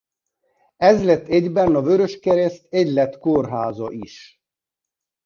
[0.77, 4.41] Ez lett egyben a Vöröskereszt Egylet kórháza is.